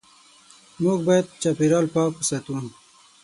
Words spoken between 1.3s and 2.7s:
چاپېریال پاک وساتو.